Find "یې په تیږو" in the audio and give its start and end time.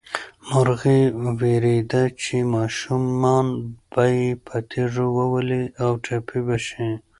4.17-5.05